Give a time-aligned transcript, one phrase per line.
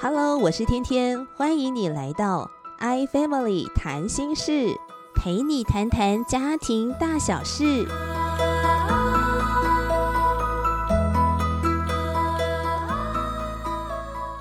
[0.00, 2.48] Hello，我是天天，欢迎你来到
[2.78, 4.78] i Family 谈心事，
[5.12, 7.84] 陪你谈谈家庭大小事。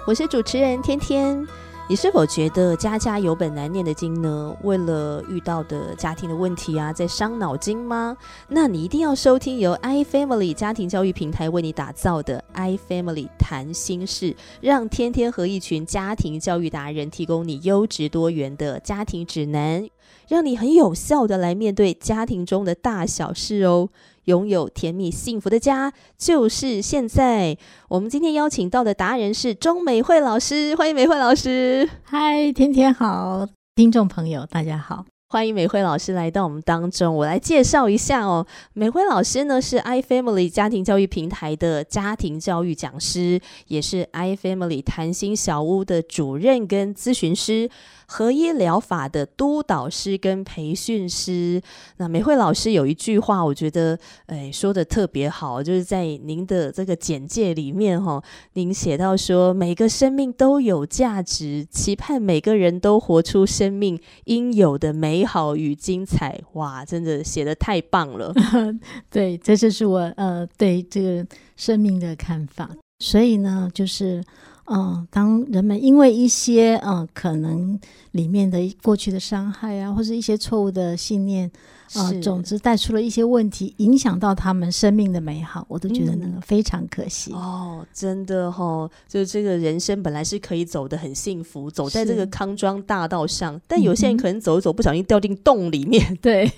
[0.05, 1.47] 我是主持人天天。
[1.89, 4.53] 你是否觉得家家有本难念的经呢？
[4.63, 8.17] 为了遇到的家庭的问题啊，在伤脑筋吗？
[8.49, 19.87] 那你一定要收听由 iFamily 家庭教育平台为你打造的 iFamily 谈心事，让天天和一群家庭教育达人提供你优质多元的家庭指南，
[20.27, 23.89] 让你很有效的来面对家庭中的大小事哦。
[24.25, 27.57] 拥有甜蜜幸福的家，就是现在。
[27.87, 31.89] 我们今天邀请到的达人是钟美惠老师，欢迎美惠老师。
[32.03, 37.13] 嗨，天天好，听众朋友大家好，欢迎美惠老师来到我们当中。
[37.13, 47.69] 我来介绍一下哦，美惠老师呢是 iFamily 家庭教育平台的家庭教育讲师，也是 iFamily 谈心小屋的主任跟咨询师。
[48.09, 51.61] 合一疗法的督导师跟培训师，
[51.97, 66.39] 那美惠老师有一句话，我觉得哎说的特别好，就是在您的这个简介里面哈，您写到说每个生命都有价值，期盼每个人都活出生命应有的美美好与精彩。
[66.53, 68.33] 哇，真的写的太棒了！
[69.09, 72.69] 对，这就是我呃对这个生命的看法。
[72.99, 74.23] 所以呢，就是。
[74.69, 77.79] 嗯，当人们因为一些嗯，可能
[78.11, 81.51] 里面的过去的伤害啊，或者一些错误的信念。
[81.93, 87.81] 啊，总之带出了一些问题，影响到他们生命的美好，我都觉得那个非常可惜哦。
[87.93, 96.13] 真的哈，就这个人生本来是可以走的很幸福，走在这个康庄大道上，但有些人可能走一走，不小心掉进洞里面。
[96.21, 96.51] 对，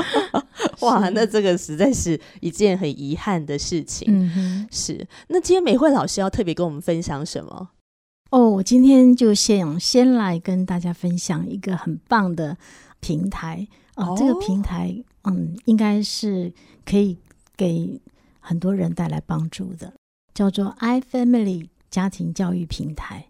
[0.86, 4.06] 哇，那这个实在是一件很遗憾的事情。
[4.10, 5.06] 嗯哼，是。
[5.28, 7.70] 那今天美惠老师要特别跟我们分享什么？
[8.30, 12.56] 哦，我今天就先先来跟大家分享一个很棒的
[13.00, 13.68] 平台。
[13.94, 14.94] 啊，这个平台，
[15.24, 16.52] 嗯，应该是
[16.84, 17.16] 可以
[17.56, 17.98] 给
[18.40, 19.90] 很多人带来帮助的，
[20.34, 23.26] 叫做 iFamily 家庭教育平台。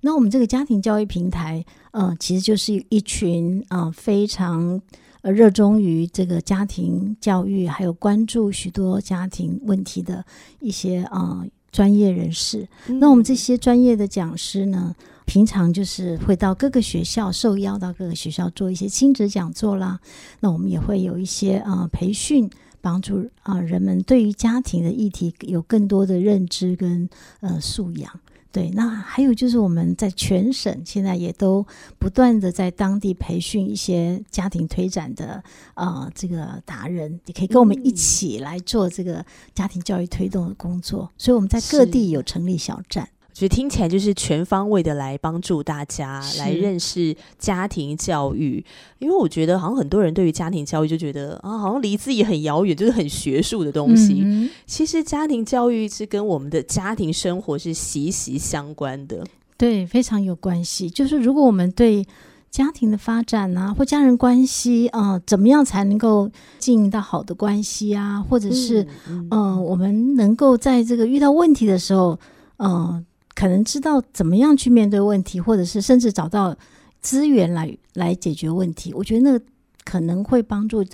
[0.00, 4.80] 那我们这个家庭教育平台，呃，其实就是一群啊非常
[5.26, 10.24] 呃热衷于这个家庭教育，还有关注许多家庭问题的
[10.60, 12.68] 一些啊专业人士。
[12.86, 14.94] 那我们这些专业的讲师呢？
[15.24, 19.98] 平常就是会到各个学校受邀到各个学校做一些亲子讲座啦，
[20.38, 22.48] 那我们也会有一些啊培训，
[22.80, 27.08] 帮助啊人们对于家庭的议题有更多的认知跟
[27.40, 28.20] 呃素养。
[28.56, 31.62] 对，那还有就是我们在全省现在也都
[31.98, 35.44] 不断的在当地培训一些家庭推展的
[35.74, 39.22] 啊这个达人，也可以跟我们一起来做这个
[39.54, 41.12] 家庭教育推动的工作。
[41.18, 43.06] 所以我们在各地有成立小站。
[43.36, 48.64] 所以听起来就是全方位的来帮助大家来认识家庭教育，
[48.98, 54.24] 因为我觉得好像很多人对于家庭教育就觉得啊，好像离自己很遥远，就是很学术的东西。
[54.64, 59.22] 其实家庭教育是跟我们的家庭生活是息息相关的，
[59.58, 60.88] 对，非常有关系。
[60.88, 62.06] 就是如果我们对
[62.50, 68.86] 家庭的发展啊，或家人关系啊，怎么样才能够经营到好的关系啊，或者是
[69.30, 72.18] 嗯，我们能够在这个遇到问题的时候，
[72.56, 73.04] 嗯。
[73.36, 76.56] 可能知道怎么样去面对问题，或者是甚至找到
[77.00, 78.92] 资源来来解决问题。
[78.94, 79.44] 我觉得那个
[79.84, 80.84] 可能会帮助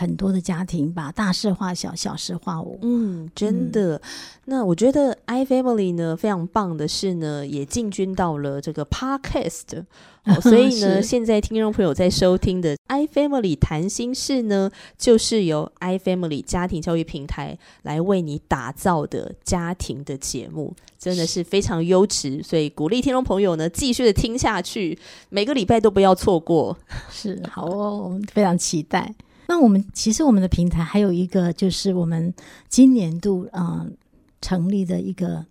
[0.00, 2.78] 很多的家庭把大事化小，小事化无。
[2.80, 4.00] 嗯，真的。
[4.46, 9.84] 那我觉得 iFamily 呢非常棒的是呢，也进军到了这个 Podcast。
[10.40, 22.42] 所以呢，现在听众朋友在收听的 iFamily 谈心事呢，就是由 iFamily 家庭教育平台来为你打造的家庭的节目，真的是非常优质。
[22.42, 26.76] 所以鼓励听众朋友呢，继续的听下去，每个礼拜都不要错过。
[27.12, 29.14] 是好哦，我们非常期待。
[29.50, 32.32] 那我们其实我们的平台还有一个，就是我们
[32.68, 33.96] 今年度嗯
[34.40, 35.44] 成立的一个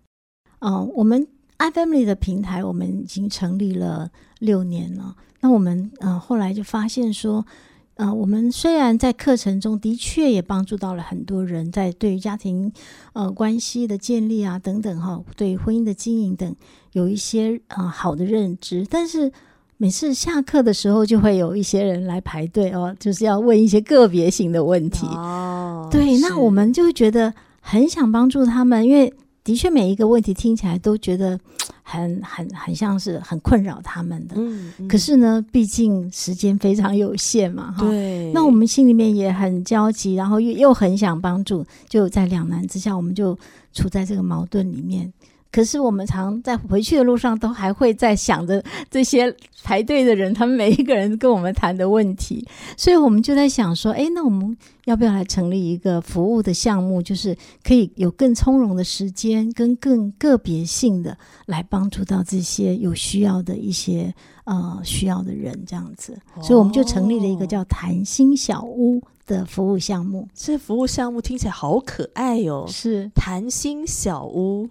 [0.60, 1.28] 嗯我们。
[1.60, 5.14] iFamily 的平台，我们已经成立了六年了。
[5.40, 7.44] 那我们呃后来就发现说，
[7.96, 12.72] 呃，我们虽然在课程中的确也帮助到了很多人，在对于家庭
[13.12, 16.56] 呃关系的建立啊等等哈，对婚姻的经营等
[16.92, 19.30] 有一些呃好的认知，但是
[19.82, 25.88] 每次下课的时候，就会有一些人来排队哦，就是要问一些个别性的问题哦。
[25.90, 27.32] 对，那我们就觉得
[27.62, 29.10] 很想帮助他们，因为。
[29.42, 31.40] 的确，每一个问题听起来都觉得
[31.82, 34.34] 很很很像是很困扰他们的。
[34.36, 37.88] 嗯，可是呢，毕竟时间非常有限嘛，哈。
[37.88, 38.30] 对。
[38.34, 43.36] 那我们心里面也很焦急，然后又又很想帮助，就在两难之下，我们就
[43.72, 45.10] 处在这个矛盾里面。
[45.52, 61.16] 可是我们常在回去的路上，都还会在想着这些排队的人，他们每一个人跟我们谈的问题，所以我们就在想说，哎，那我们要不要来成立一个服务的项目，就是可以有更从容的时间，跟更个别性的
[61.46, 64.14] 来帮助到这些有需要的一些
[64.44, 70.28] 呃需要的人，这样子，所以我们就成立了一个叫谈心小屋的服务项目。
[70.32, 73.10] 这服务项目听起来好可爱哟，是。
[73.14, 74.68] 谈心小屋。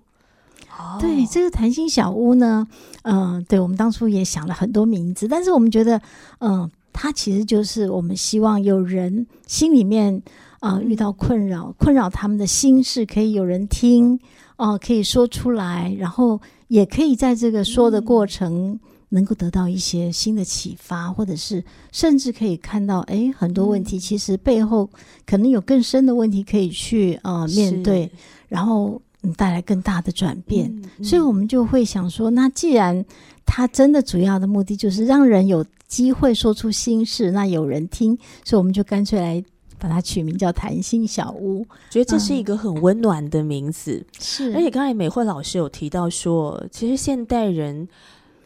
[1.00, 2.68] 对这个谈心小屋呢，
[3.04, 6.02] 嗯，对我们当初也想了很多名字，但是我们觉得，
[6.40, 10.22] 嗯，它其实就是我们希望有人心里面
[10.60, 14.20] 啊遇到困扰，困扰他们的心事可以有人听，
[14.58, 18.80] 哦，可以说出来，然后也可以在这个说的过程
[19.10, 24.90] 能够得到一些新的启发，或者是甚至可以看到，哎，很多问题其实背后
[25.26, 28.12] 可能有更深的问题可以去呃面对，
[28.48, 29.02] 然后。
[29.38, 30.74] 带来更大的转变，
[31.04, 33.06] 所以我们就会想说，那既然
[33.46, 39.44] 它真的主要的目的就是让人有机会说出心事，那有人听，所以我们就干脆来
[39.78, 44.06] 把它取名叫“谈心小屋”，觉得这是一个很温暖的名字。
[44.20, 47.88] 是，而且刚才美惠老师有提到说，其实现代人，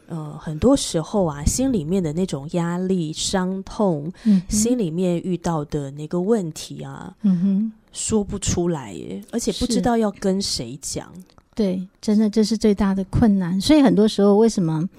[0.07, 7.71] 呃，很多时候啊，心里面的那种压力、伤痛，嗯，心里面遇到的那个问题啊，嗯哼。
[7.94, 11.10] 说不出来耶，而且不知道要跟谁讲。
[11.56, 13.62] 对，真的这是最大的困难。
[13.62, 14.90] 所以很多时候，为什么？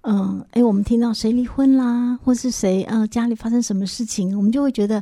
[0.00, 5.00] 嗯，哎，我们听到谁离婚啦，或是谁呃家里发生什么事情，我们就会觉得。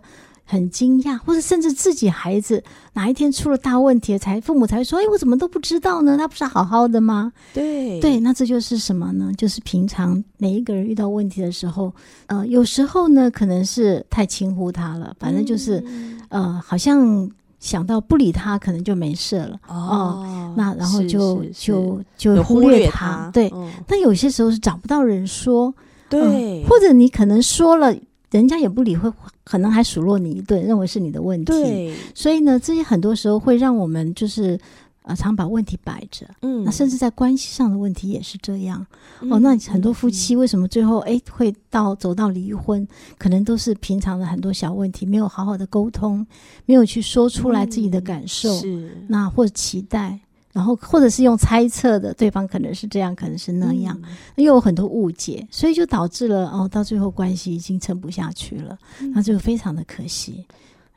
[0.50, 2.64] 很惊讶，或者甚至自己孩子
[2.94, 6.16] 哪一天出了大问题，才父母才说：“哎，我怎么都不知道呢？
[6.16, 9.30] 他不是好好的吗？”对对，那这就是什么呢？
[9.36, 11.92] 就是平常每一个人遇到问题的时候，
[12.28, 15.84] 呃，有时候呢，可能是太轻忽他了，反正就是，
[16.30, 17.30] 呃，好像
[17.60, 20.54] 想到不理他，可能就没事了哦。
[20.56, 23.52] 那然后就就就忽略他，对。
[23.86, 25.74] 但有些时候是找不到人说，
[26.08, 27.94] 对，或者你可能说了。
[28.30, 29.10] 人家也不理会，
[29.44, 31.46] 可能还数落你一顿，认为是你的问题。
[31.46, 34.58] 对，所以呢，这些很多时候会让我们就是
[35.02, 36.26] 呃，常把问题摆着。
[36.42, 38.86] 嗯，那甚至在关系上的问题也是这样。
[39.30, 42.86] 哦，那很多夫妻为什么最后哎会到走到离婚？
[43.16, 46.26] 可能都是平常的很多小问题没有好好的沟通，
[46.66, 50.20] 没有去说出来自己的感受，是那或者期待。
[50.52, 54.00] 然后，或者是用猜测的，对方可能是这样，可能是那样，
[54.36, 58.76] 又有很多误解，所以就导致了哦，到最后关系已经撑不下去了，
[59.14, 60.46] 那就非常的可惜。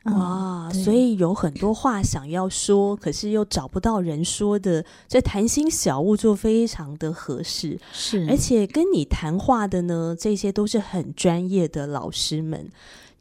[0.05, 7.79] 哇，所以有很多话想要说，可是又找不到人说的，这谈心小物就非常的合适。
[7.93, 12.67] 是，而且跟你谈话的呢，这些都是很专业的老师们。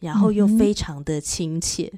[0.00, 1.92] 然后又非常的亲切，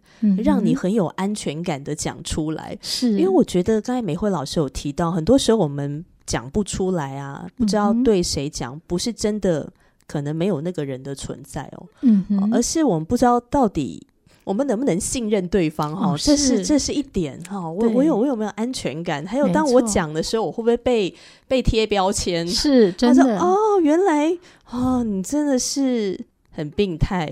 [0.44, 2.76] 让你很有安全感的讲出来。
[2.82, 9.72] 是因为我觉得刚才美惠老师有提到，很多时候我们讲不出来啊，不知道对谁讲，不是真的
[10.08, 14.04] 可能没有那个人的存在哦，嗯，而是我们不知道到底
[14.42, 17.70] 我们能不能信任对方哈，这是这是一点哈。
[17.70, 19.24] 我我有我有没有安全感？
[19.24, 21.14] 还有当我讲的时候，我会不会被
[21.46, 22.46] 被贴标签？
[22.48, 24.36] 是真的哦，原来
[24.70, 26.18] 哦，你真的是。
[26.52, 27.26] 很病态，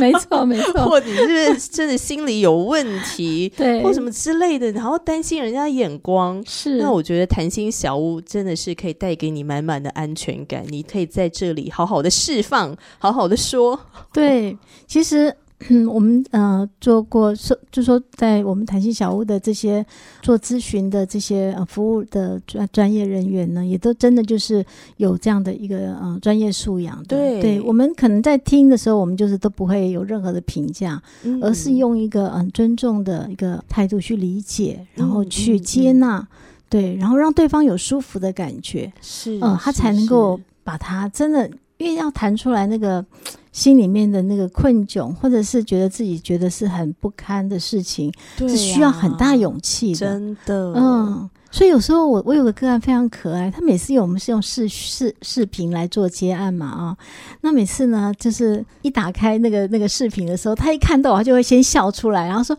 [0.00, 6.76] 没 错没错， 或你是真的心理有问题， 对，或什么之类的，然后担心人家眼光，是。
[6.78, 13.78] 那我觉得谈心小屋真的是可以带给你满满的安全感，你可以在这里好好的释放，好好的说。
[14.12, 15.34] 对，其实。
[15.68, 19.84] 嗯，我们呃做过说，就说在我们弹性小屋的这些
[20.20, 24.64] 做咨询的这些呃服务的专专业人员呢，也都真的就是
[24.96, 27.02] 有这样的一个呃专业素养。
[27.04, 31.00] 对，对我们可能在听的时候，我们就是都不会有任何的评价，
[31.40, 36.26] 而是用一个嗯尊重的一个态度去理解，然后去接纳，
[36.68, 43.04] 对，然后让对方有舒服的感觉，是，嗯，他才能够把他真的，因为要谈出来那个。
[43.52, 49.98] 心里面的那个困窘，或者是觉得自己觉得是很不堪的事情，是需要很大勇气的。
[49.98, 51.30] 真的，嗯。
[51.54, 56.96] 所以有时候我我有个个案非常可爱，他每次用我们是用视视视频来做接案嘛啊，
[57.42, 62.56] 那每次呢就是一打开那个那个视频的时候，他一看到他就会先笑出来，然后说：“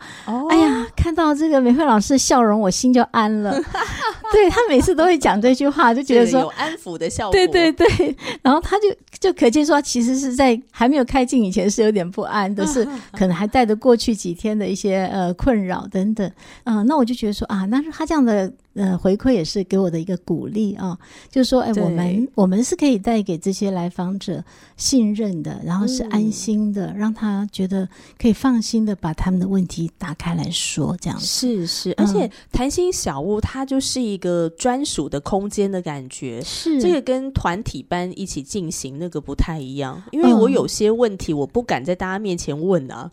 [0.48, 3.60] 哎呀，看到这个美惠老师的笑容，我心就安了。
[4.32, 7.32] ”对他每次都会讲这句话，就觉得说有安抚的效果。
[7.32, 8.84] 对对对，然后他就
[9.24, 16.30] 就可见说，其实是在还没有开镜以前是有点不安的，是可能还带着过去几天的一些呃困扰等等。
[16.66, 18.52] 嗯，那我就觉得说啊，那他这样的。
[18.76, 20.98] 呃回馈也是给我的一个鼓励啊，
[21.30, 24.44] 就是说，哎，我们我们是可以带给这些来访者
[24.78, 27.88] 信任的，然后是安心的，让他觉得
[28.20, 34.02] 可以放心的把他们的问题打开来说，这样是是，而且谈心小屋它就是。
[34.04, 43.10] 一个专属的空间的感觉，是这个跟团体班一起进行那个不太一样，因为我有些问题我不敢在大家面前问啊，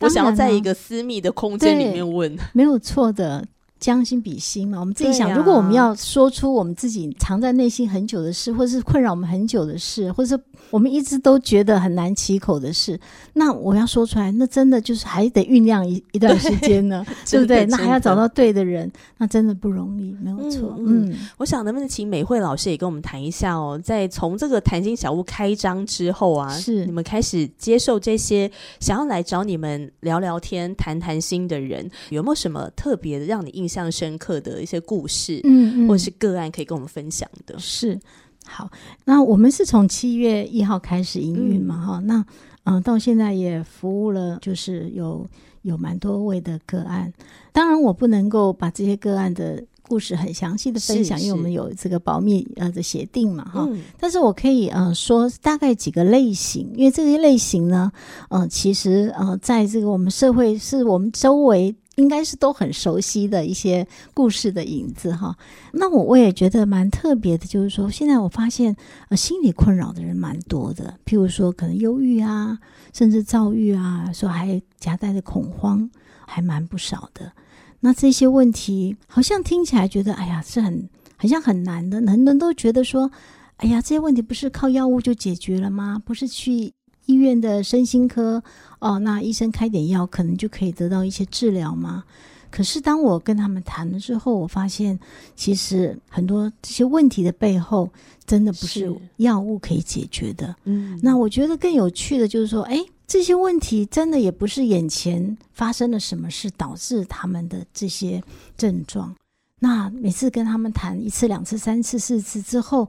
[0.00, 3.46] 我想要在一个私密的空间里面问，没有错的。
[3.80, 12.98] 将心比心嘛，我们自己想，如果我们要说出我们自己藏在内心很久的事，或者是困扰我们很久的事，或者是我们一直都觉得很难启口的事，
[13.34, 17.66] 那我要说出来，那真的就是还得酝酿一一段时间呢， 对不对？
[17.66, 20.74] 那还要找到对的人，那真的不容易，没有错。
[20.78, 33.64] 嗯，我想能不能请美惠老师也跟我们谈一下哦，在从这个谈心小屋开张之后啊，是你们开始接受这些想要来找你们聊聊天、谈谈心的人，有没有什么特别的让你印象？
[33.64, 37.58] 印象深刻的一些故事，嗯，或者是个案，可以跟我们分享的。
[37.58, 37.98] 是
[38.46, 38.70] 好，
[39.04, 42.24] 那我们是从七月一号开始营运嘛，哈，那
[42.64, 45.26] 嗯，到现在也服务了，就是有
[45.62, 47.12] 有蛮多位的个案。
[47.52, 53.68] 当然，我不能够把这些个案的故事很详细的分享，因为我们有这个保密呃的协定嘛，哈。
[53.98, 57.90] 但是我可以呃说大概几个类型，因为这些类型呢，
[58.28, 61.74] 嗯，其实呃，在这个我们社会是我们周围。
[61.96, 65.36] 应该是都很熟悉的一些故事的影子哈。
[65.72, 68.74] 那我我也觉得蛮特别的，就是说现在我发现
[69.08, 72.58] 呃心理困扰的人蛮多的，譬如说可能忧郁啊，
[72.92, 75.88] 甚至躁郁啊，说还夹带着恐慌，
[76.26, 77.32] 还蛮不少的。
[77.80, 83.10] 那这些问题好像听起来觉得哎呀是很好像很难的，很多人都觉得说
[83.56, 86.00] 哎呀这些问题不是靠药物就解决了吗？
[86.04, 86.72] 不是去。
[87.06, 88.42] 医院的身心科
[88.84, 92.04] 哦，那医生开点药，可能就可以得到一些治疗吗？
[92.50, 95.00] 可是当我跟他们谈了之后，我发现
[95.34, 97.88] 其实很多这些问题的背后，
[98.26, 100.54] 真的不是药物可以解决的。
[100.64, 108.22] 嗯，那我觉得更有趣的就是说，哎，这些问题真的也不是眼前发生了什么事导致他们的这些
[108.54, 109.14] 症状。
[109.60, 112.86] 那每次跟他们谈一次、两次、三次、四次之后。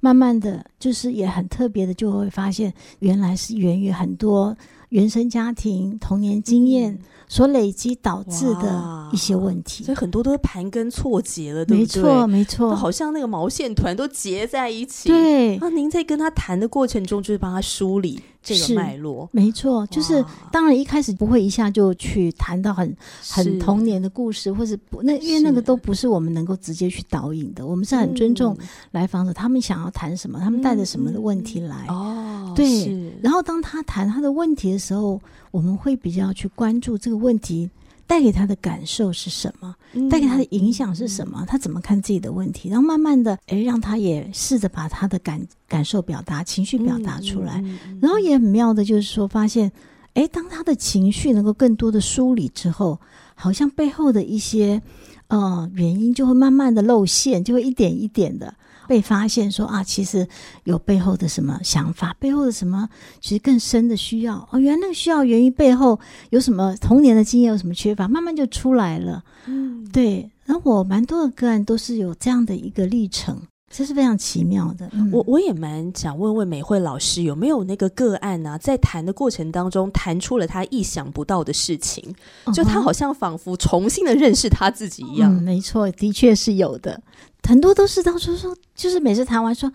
[0.00, 4.56] 慢慢的就是也很特别的，就会发现原来是源于很多
[4.90, 6.98] 原生家庭童年经验。
[7.30, 12.02] 所累积导致的一些问题，所以很多都是盘根错节了，对不对？
[12.02, 15.10] 没错，没错，好像那个毛线团都结在一起。
[15.10, 19.28] 对，那您在跟他谈的过程中，就是帮他梳理这个脉络。
[19.30, 22.96] 没错，就是当然一开始不会一下就去谈到很
[23.28, 27.66] 很童年的故事，或者不那因为那个都不是我们能够直接去导引的。
[27.66, 28.56] 我们是很尊重
[28.92, 31.84] 来访者，他们想要谈什么，他们带着什么的问题来。
[31.88, 32.17] 哦，
[32.58, 33.12] 对。
[33.22, 35.20] 然后当他谈他的问题的时候。
[35.50, 37.70] 我们会比较去关注这个问题
[38.06, 39.74] 带给他的感受是什么，
[40.10, 47.64] 带给他的影响是什么，他怎么看自己的问题，然后慢慢的，哎，让他也试着把他的感感受表达、情绪表达出来，
[48.02, 49.72] 然后也很妙的就是说，发现，
[50.12, 53.00] 哎，当他的情绪能够更多的梳理之后，
[53.34, 54.82] 好像背后的一些
[55.28, 58.54] 呃原因就会慢慢的露馅，就会一点一点的。
[58.88, 60.26] 被发现说啊，其实
[60.64, 62.88] 有背后的什么想法，背后的什么
[63.20, 69.22] 其实更深的需要哦，原来那个需要源于背后有什么童年的经验，有什么缺乏，慢慢就出来了。
[69.46, 70.28] 嗯，对。
[70.46, 73.38] 然后我蛮多的个案都是有这样的一个历程，
[73.70, 74.90] 这是非常奇妙的。
[75.12, 78.58] 我我也蛮想问问美惠老师，有没有那个个案呢？
[78.58, 82.14] 在谈的过程当中，谈出了他意想不到的事情，
[82.54, 85.30] 就他好像仿佛重新的认识他自己一样。
[85.30, 87.00] 没错，的确是有的。
[87.46, 89.70] 很多都是当初说，就是每次谈完说，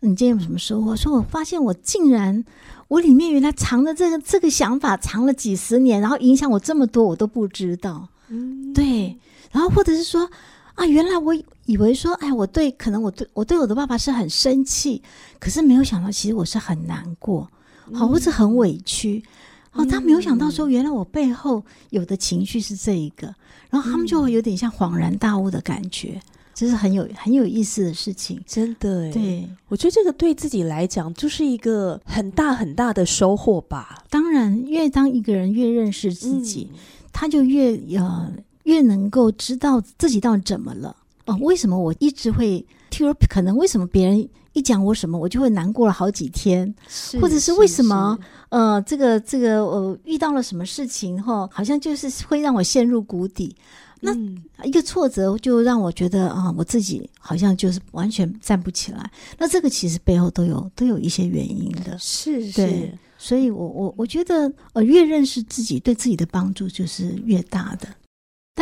[0.00, 0.94] 你今天有什么收获？
[0.94, 2.44] 说我发现我竟然，
[2.88, 8.08] 我里面原来藏的这个这个想法藏了几十年，然后影响我这么多，我都不知道。
[8.28, 9.18] 嗯，对。
[9.50, 10.30] 然后或者是说，
[10.80, 11.34] 啊，原来我
[11.66, 15.02] 以为说，哎，我对可能我对我对我的爸爸是很生气，
[15.38, 17.46] 可是没有想到，其实我是很难过，
[17.92, 19.22] 好，或者很委屈。
[19.72, 23.26] 哦，他没有想到说，原来我背后有的情绪是这一个，
[23.68, 26.18] 然后他们就会有点像恍然大悟的感觉。
[26.54, 29.12] 这是很有很有意思的事情，真的。
[29.12, 34.02] 对，我觉得这个对自己来讲就是一个很大很大的收获吧。
[34.08, 36.70] 当然，越当一个人越认识自己，
[37.12, 38.32] 他就越呃
[38.70, 40.94] 越能够知道自己到底怎么了。
[41.26, 43.14] 哦，为什么我一直会听说？
[43.28, 46.72] 可能为什么别人一讲我什么，我就会难过了好几天？
[47.20, 48.18] 或者是为什么？
[48.48, 53.54] 呃，这个这个呃，遇到了什么事情后，好像就是会让我陷入谷底。
[54.02, 54.14] 那
[54.64, 59.10] 一个挫折就让我觉得啊，我自己好像就是完全站不起来。
[59.36, 62.90] 那这个其实背后都有都有一些原因的，是是。
[63.18, 67.86] 所以我我我觉得呃，越认识自己，对自己的帮助就是越大的。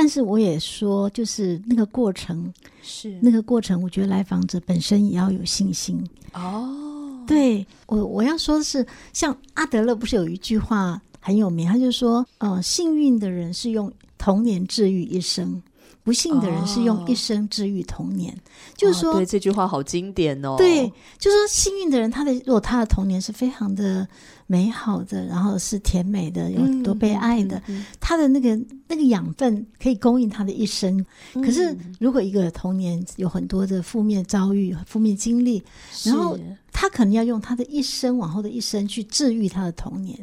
[0.00, 6.08] 但是我也说，就是那个过程，是那个过程，我觉得来访者本身也要有信心。
[6.34, 15.60] 哦，对我我要说的是，像阿德勒不是有一句话很有名，他就说，呃，幸运的人是用童年治愈一生。
[16.08, 18.34] 不幸的人是用一生治愈童年，
[18.74, 20.54] 就是说，对这句话好经典哦。
[20.56, 24.08] 对，就是说，幸运的人，他的如果他的童年是非常的
[24.46, 27.62] 美好的，然后是甜美的，有很多被爱的，
[28.00, 31.04] 他的那个那个养分可以供应他的一生。
[31.34, 35.62] 可是，如果一个童年有很多的负面遭遇、负面经历，
[36.04, 36.38] 然后
[36.72, 40.18] 他可能要用他的一生往后的一生去治愈他的童年。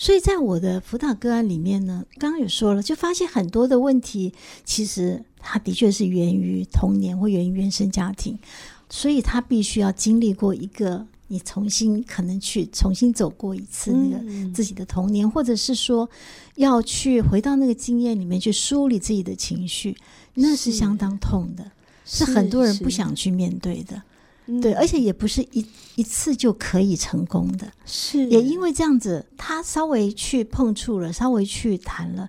[0.00, 4.32] 所以在我的辅导个案里面呢，刚刚有说了，就发现很多的问题，
[4.64, 8.38] 其实它的确是源于童年或源于原生家庭，
[8.88, 16.08] 所以他必须要经历过一个你重新可能去重新走过一次那个自己的童年，或者是说
[16.54, 19.96] 要去回到那个经验里面去梳理自己的情绪，
[20.34, 21.72] 那是相当痛的，
[22.04, 24.00] 是很多人不想去面对的。
[24.62, 25.64] 对，而且也不是一
[25.96, 28.26] 一次就可以成功的，是。
[28.28, 32.28] 也因为这样子，他稍微去碰触了，稍微去谈了，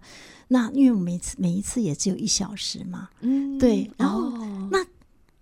[0.50, 4.32] 那因为每次每一次也只有一小时嘛，嗯，对，然后
[4.70, 4.86] 那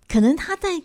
[0.08, 0.82] 可能他在。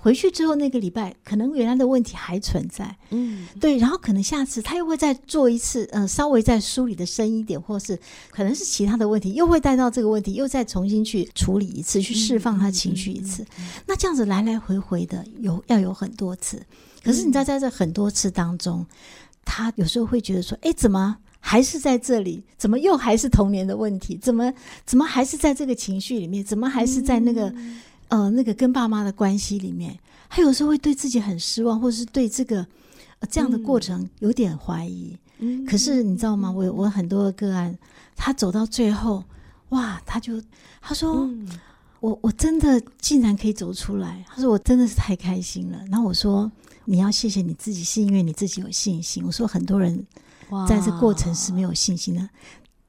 [0.00, 7.98] 回去之后那个礼拜，可能原来的问题还存在，嗯，对，然后可能下次他又会再做一次，呃，稍微再梳理的深一点，或是
[8.30, 13.44] 可能是其他的问题，又会带到这个问题，又再重新去处理一次，去释放他情绪一次。
[13.86, 16.62] 那这样子来来回回的有要有很多次，
[17.02, 18.86] 可是你知道在这很多次当中，
[19.44, 22.44] 他有时候会觉得说，哎，怎么还是在这里？
[22.56, 24.16] 怎么又还是童年的问题？
[24.16, 24.52] 怎么
[24.86, 26.44] 怎么还是在这个情绪里面？
[26.44, 27.52] 怎么还是在那个？
[28.12, 32.66] 呃，那个跟爸妈的关系里面，他有时候会对自己很失望，或者是对这个
[33.30, 35.16] 这样的过程有点怀疑。
[35.38, 36.52] 嗯，可是你知道吗？
[36.52, 37.74] 我我很多个案，
[38.14, 39.24] 他走到最后，
[39.70, 40.42] 哇，他就
[40.82, 41.26] 他说，
[42.00, 44.22] 我我真的竟然可以走出来。
[44.28, 45.82] 他说我真的是太开心了。
[45.90, 46.52] 然后我说
[46.84, 49.24] 你要谢谢你自己，是因为你自己有信心。
[49.24, 50.06] 我说很多人
[50.68, 52.28] 在这过程是没有信心的。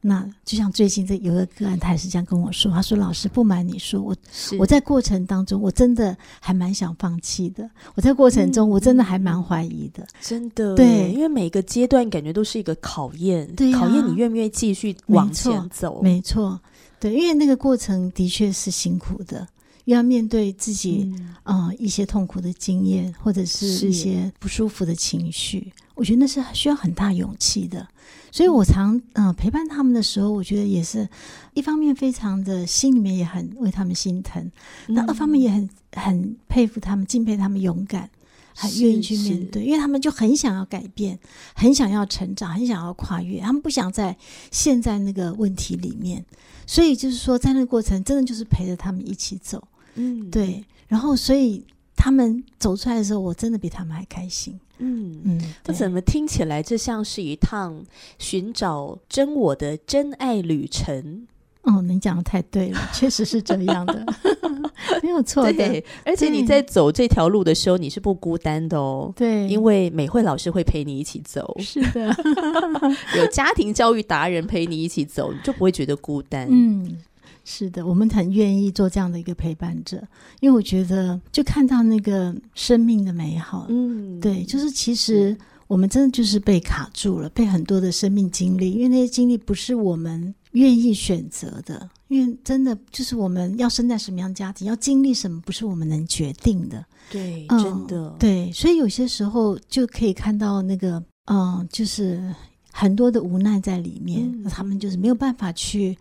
[0.06, 2.70] 那就像最近这有个个案，他也是这样跟我说。
[2.70, 4.14] 他说：“老师，不瞒你说，我
[4.60, 7.70] 我在过程当中，我真的还蛮想放弃的。
[7.96, 10.06] 我在过程中，我真的还蛮怀疑的。
[10.20, 16.02] 真的，对，因为每个阶段感觉都是一个考验，考验你愿不愿意继续往前走。
[16.04, 16.60] 没错，
[17.00, 19.48] 对，因为那个过程的确是辛苦的，
[19.86, 25.72] 要面对自己啊一些痛苦的经验，或者是一些不舒服的情绪。
[25.96, 27.88] 我觉得那是需要很大勇气的。”
[28.32, 29.34] 所以，我常嗯。
[29.36, 31.08] 陪伴他们的时候，我觉得也是
[31.54, 34.50] 一方面非常的心里面也很为他们心疼，
[34.88, 38.10] 那二方面也很很佩服他们、敬佩他们勇敢，
[38.56, 41.20] 很愿意去面对，因为他们就很想要改变，
[41.56, 44.16] 很想要成长，很想要跨越，他们不想在
[44.50, 46.24] 现在那个问题里面，
[46.66, 49.62] 所以就是说，在那个过程，真的就是陪着他们一起走，
[49.96, 54.60] 嗯，对，然后所以他们走出来的时候，我真的比他们还开心。
[54.80, 57.84] 嗯嗯，这怎么听起来这像是一趟
[58.18, 61.26] 寻找真我的真爱旅程？
[61.62, 64.06] 哦，你讲的太对了， 确实是这样的，
[65.02, 65.84] 没有错的。
[66.04, 69.14] 而且你在走这条路的时候，你是不孤单的哦。
[69.16, 72.14] 对，因为美惠老师会陪你一起走，是的，
[73.16, 76.48] 有家庭教育达人陪你一起走，你就不会觉得孤单。
[76.52, 76.98] 嗯。
[77.46, 80.02] 是的，我们很愿意做这样的一个陪伴者，
[80.40, 83.68] 因为我觉得就看到那个生命的美好。
[83.70, 96.86] 嗯，对，就是其实我们真的就是被卡住了，被很多的生命经历，因为那些经历不是我们愿意选择的，因为真的就是我们要生在什么样家庭，要经历什么，不是我们能决定的。
[97.12, 102.34] 对，真的，对，所以有些时候就可以看到那个，嗯，就是
[102.72, 105.90] 很多的无奈在里面，他们就是没有办法去。
[105.92, 105.98] 嗯，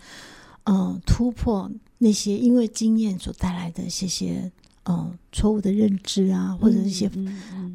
[1.07, 4.51] 突破那些因为经验所带来的些些
[4.85, 7.11] 嗯错误的认知啊，或者一些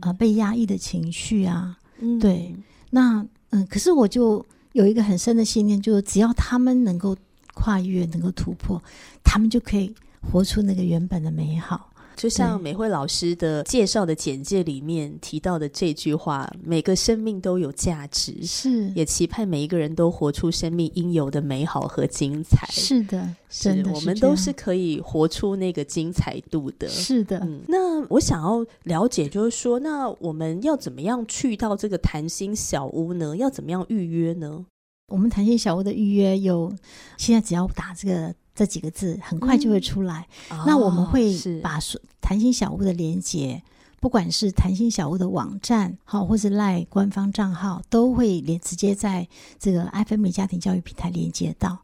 [0.01, 1.77] 呃被压抑的情绪啊，
[2.19, 2.55] 对，
[2.89, 7.15] 那嗯，可是我就有一个很深的信念，就是只要他们能够
[7.53, 8.81] 跨越，能够突破，
[9.23, 11.89] 他们就可以活出那个原本的美好。
[12.17, 26.89] 就像美惠老师的介绍的简介里面提到的这句话：“每个生命都有价值，是也期盼每一个人都活出生命应有的美好和精彩。”是的，是的，我们都是可以活出那个精彩度的。
[26.89, 33.37] 是的，嗯，那我想要了解，就是说，那我们要怎么样去到这个谈心小屋呢？
[33.37, 34.65] 要怎么样预约呢？
[35.09, 36.73] 我们谈心小屋的预约有，
[37.17, 38.33] 现在只要打这个。
[38.57, 40.27] 这几个字很快就会出来。
[40.65, 41.79] 那我们会把
[42.19, 43.61] 谈心小屋的连接，
[43.99, 49.27] 不管是谈心小屋的网站，好，或是赖官方账号，都会连直接在
[49.59, 51.77] 这个 FM 家庭教育平台连接到。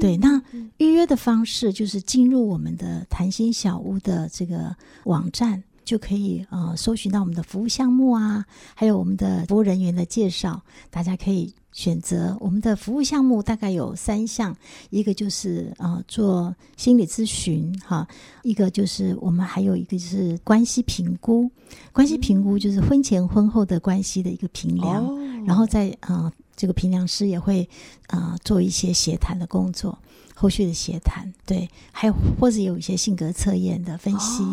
[0.00, 0.40] 对，那
[0.76, 5.64] 预约的方式就是进入我们的谈心小屋的这个网站。
[5.84, 10.62] 就可以呃搜寻到我们的服务项目啊，还有我们的服务人员的介绍。
[10.90, 14.54] 大家可以选择我们的服务项目，大概有三项，
[14.90, 18.06] 一个就是呃做心理咨询哈，
[18.42, 21.50] 一个就是我们还有一个就是关系评估。
[21.92, 27.68] 关系评估就是婚前婚后的关系的一个评量，然后在呃这个评量师也会
[28.08, 29.98] 呃做一些协谈的工作，
[30.34, 34.44] 后续的协谈对，还有或者有一些性格测验的分析。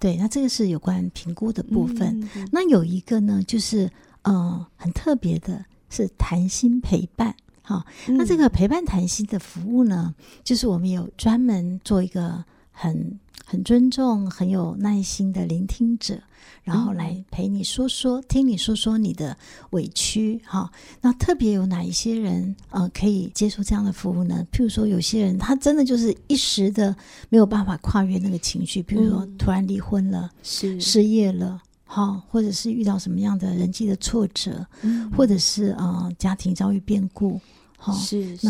[0.00, 2.28] 对，那这个是有关评估的部分。
[2.50, 3.88] 那有一个呢，就是
[4.22, 7.36] 呃，很特别的是谈心陪伴。
[7.60, 16.18] 好，那这个陪伴谈心的服务呢，就是我们有专门做一个很很尊重、很有耐心的聆听者。
[16.64, 19.36] 然后来陪你说说，听你说说你的
[19.70, 20.70] 委屈哈。
[21.00, 24.44] 那特别有哪一些人呃可以接受这样的服务呢？
[24.52, 26.94] 譬如说，有些人他真的就是一时的
[27.28, 31.60] 没有办法跨越那个情绪，比如说突然离婚了，是失业了，
[31.94, 34.66] 哈，或者是遇到什么样的人际的挫折，
[35.14, 37.38] 或者是呃家庭遭遇变故，
[37.76, 38.48] 好，是是。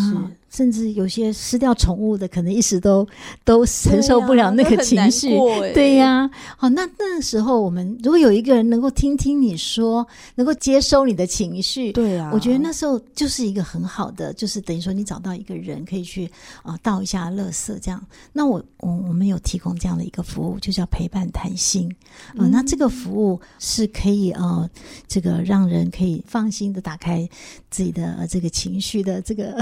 [0.52, 3.06] 甚至有些失掉宠物的，可能一时都
[3.42, 5.30] 都承受不了那个情绪，
[5.72, 6.28] 对呀。
[6.58, 16.30] 好， 那那时候我们如果有一个人能够听听你说，能够接收你的情绪，对啊，我觉得那时候就是一个很好的，就是等于说你找到一个人可以去
[16.62, 18.04] 啊倒一下垃圾这样。
[18.34, 21.90] 那我我我们有提供这样的一个服务，就叫陪伴谈心
[22.36, 22.46] 啊。
[22.48, 24.68] 那这个服务是可以啊，
[25.08, 27.26] 这个让人可以放心的打开
[27.70, 29.54] 自己的这个情绪的这个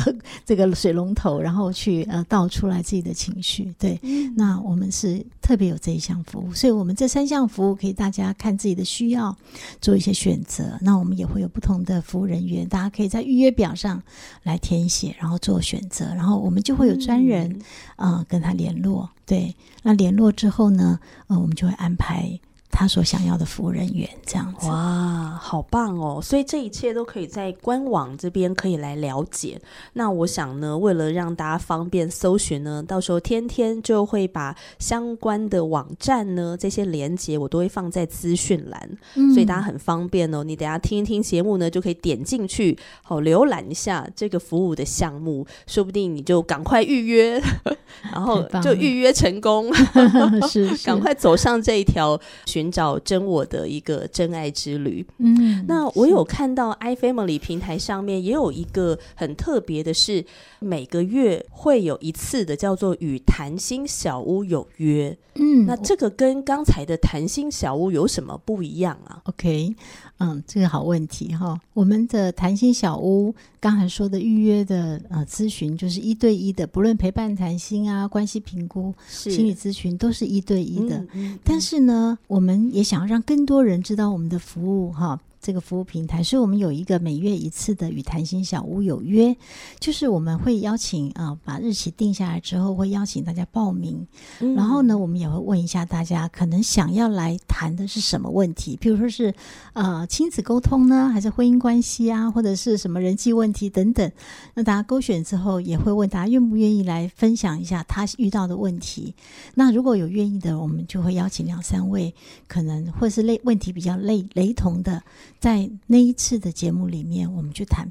[0.44, 0.68] 这个。
[0.80, 4.00] 水龙头，然后去呃倒出来自己的情绪，对。
[4.34, 9.36] 那我们是特别有这一项服务，所以我们这三项服务可以大家看自己的需要
[9.82, 10.78] 做一些选择。
[10.80, 14.02] 那我们也会有不同的服务人员，大家可以在预约表上
[14.42, 17.60] 来填写，然后做选择，然后我们就会有专人
[17.96, 19.10] 啊跟他联络。
[19.26, 22.40] 对，那联络之后呢，呃，我们就会安排。
[22.72, 26.20] 他所想要的服务人员这样子哇，好棒哦！
[26.22, 29.60] 所以这一切都可以在官网这边可以来了解。
[29.94, 38.98] 那我想呢，为了让大家方便搜寻呢，到时候天天就会把相关的网站呢这些连接我都会放在资讯栏，
[39.34, 40.44] 所以大家很方便哦。
[40.44, 47.42] 你等下听一听节目呢，就可以点进去好浏览一下这个服务的项目，说不定你就赶快预约，
[48.12, 49.70] 然后就预约成功，
[50.48, 52.18] 是赶快走上这一条。
[52.60, 55.04] 寻找真我的一个真爱之旅。
[55.16, 60.22] 嗯，那我有看到 iFamily 平台上面也有一个很特别的，是
[60.58, 65.16] 每个月会有一次的，叫做与谈心小屋有约。
[65.36, 69.74] 嗯，那这个跟刚才的谈心小屋有什么不一样啊？OK，
[70.18, 71.58] 嗯，这个好问题哈。
[71.72, 81.06] 我们的谈心小屋刚才说的预约的呃咨询，就是一对一的，不论陪伴谈心啊、关系评估、心理咨询，都是一对一的。
[81.44, 85.20] 但是呢，我们们也想让更多人知道我们的服务哈。
[85.40, 89.34] 这个服务平台，所以我们有一个每月一次的与谈心小屋有约，
[89.78, 94.06] 就是我们会邀请啊，把日期定下来之后，会邀请大家报名，
[94.38, 99.34] 然后呢，我们也会问一下大家可能想要来谈的是什么问题，比如说是
[99.72, 104.12] 呃亲子沟通呢，还是婚姻关系啊，或者是什么人际问题等等。
[104.54, 109.14] 那大家勾选之后，也会问大家愿不愿意来分享一下他遇到的问题。
[109.54, 112.14] 那如果有愿意的，我们就会邀请两三位，
[112.46, 115.02] 可能或是类问题比较类雷同的。
[115.38, 117.88] 在那一次的节目里面，我们去谈。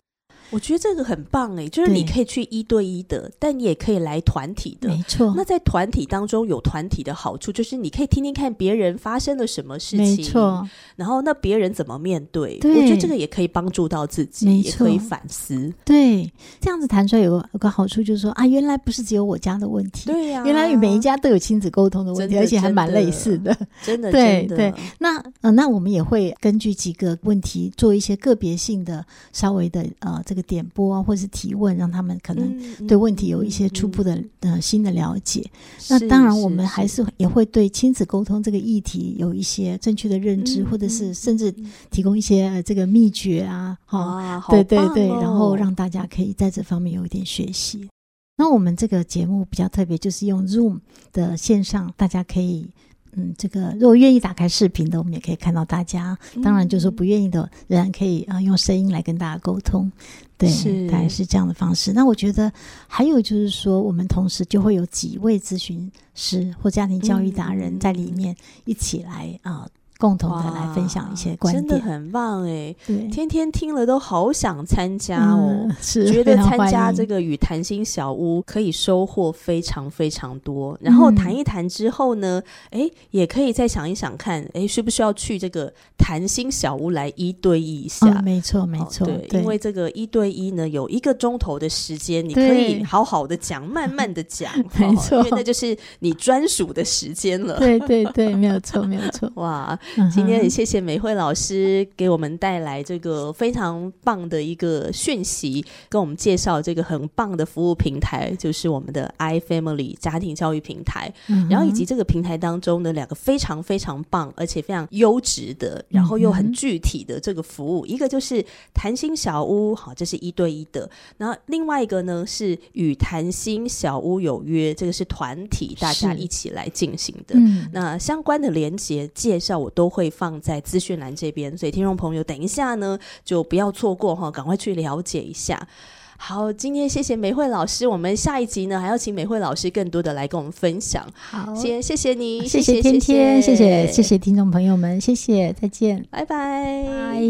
[0.52, 5.34] 我觉得这个很棒哎，就是你可以去一对一的，但你也可以来团体的，没错。
[5.36, 10.68] 那在团体当中有团体的好处，就是你可以听听看别人发生了什么事情，没错。
[10.96, 12.60] 然后那别人怎么面对？
[12.64, 15.74] 我觉得这个也可以帮助到自己，也可以反思。
[15.86, 24.12] 对，这样子谈出来有个有个好处，就是说啊，原来不是只有我家的问题，对呀，原来每一家都有亲子沟通的问题，而且还蛮类似的，真的。
[24.12, 24.74] 对对。
[25.00, 31.20] 那呃，那我们也会根据几个问题做一些个别性的、稍微的呃这个点播啊，或者。
[31.20, 35.46] 是提问，让他们可能对问题有一些初步的呃新的了解。
[35.90, 41.54] 那当然，我们还是也会对亲子沟通这个议题有一些正确的认知，或者是甚至
[41.92, 47.90] 提供一些这个秘诀啊，哈，对对对，然后让大家可以在这方面有一点学习。
[48.38, 50.80] 那我们这个节目比较特别，就是用 Zoom
[51.12, 52.70] 的线上，大家可以。
[53.14, 56.18] 嗯，这个如果愿意打开视频的，我们也可以看到大家。
[56.44, 59.92] 当然，就是不愿意的仍然，可以啊用声音来跟大家沟通。
[60.38, 60.50] 对，
[60.90, 61.92] 大概是这样的方式。
[61.92, 62.52] 那我觉得
[62.88, 69.68] 还有就是说，我们同时就会有几位咨询师或家庭教育达人在里面一起来啊。
[70.00, 72.74] 共同的来分享一些观点，真的很棒哎！
[72.88, 80.78] 对，天天听了都好想参加哦，是觉得参加这个与谈心小屋可以收获非常非常多。
[80.80, 88.22] 然后谈一谈之后呢，哎，也可以再想一想看，哎，需不需要去这个谈心小屋来一对一一下？
[88.22, 97.60] 没错，没错，对，因为这个一对一呢，有一个钟头的时间，你可以好好的讲，慢慢的讲， 没错，因为那就是你专属的时间了。
[97.60, 99.30] 对对对，没有错，没有错。
[99.36, 99.78] 哇，
[100.14, 111.12] 今天也谢谢美惠老师给我们带来这个非常棒的一个讯息，跟我们介绍这个很棒的服务平台，就是我们的 iFamily 家庭教育平台。
[111.50, 120.90] 然后以及这个平台当中的两个非常非常棒而且非常优质的，然后又很具体的这个服务，一个就是谈心小屋，好，这是一对一的。
[121.18, 127.36] 然后另外一个呢是与谈心小屋有约，这个是团体大家一起来进行的。
[127.72, 135.70] 那相关的连接介绍我都会放在资讯栏这边，所以听众朋友等一下呢就不要错过哈，赶快去了解一下。
[136.18, 141.08] 好，今天谢谢美惠老师，我们下一集呢还要请美惠老师更多的来跟我们分享。
[141.16, 147.22] 好，先谢谢你，谢谢天天，谢谢谢谢听众朋友们，谢谢，再见，拜拜拜。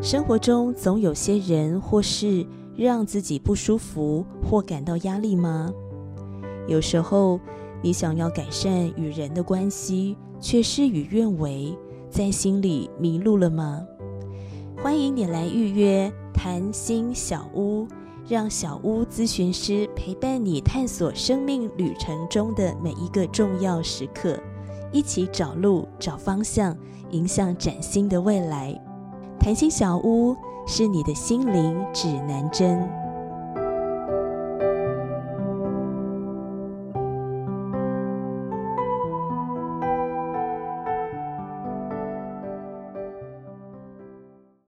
[0.00, 5.72] 生活中总有些人或事让自己不舒服或感到压力吗？
[6.68, 7.40] 有时候。
[7.84, 11.76] 你想要改善与人的关系，却事与愿违，
[12.08, 13.86] 在心里迷路了吗？
[14.82, 17.86] 欢迎你来预约谈心小屋，
[18.26, 24.40] 让小屋咨询师陪伴你探索生命旅程中的每一个重要时刻，
[24.90, 26.74] 一起找路、找方向，
[27.10, 28.74] 迎向崭新的未来。
[29.38, 30.34] 谈心小屋
[30.66, 33.03] 是你的心灵指南针。